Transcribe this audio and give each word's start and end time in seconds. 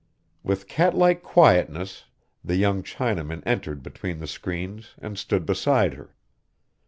With 0.41 0.67
cat 0.67 0.95
like 0.97 1.21
quietness 1.21 2.05
the 2.43 2.55
young 2.55 2.81
Chinaman 2.81 3.43
entered 3.45 3.83
between 3.83 4.17
the 4.17 4.25
screens 4.25 4.95
and 4.97 5.15
stood 5.15 5.45
beside 5.45 5.93
her. 5.93 6.15